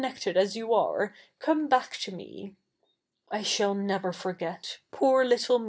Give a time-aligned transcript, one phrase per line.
[0.03, 2.55] iected as you are, come back to fne!'
[3.15, 5.59] / shall never forget— poor little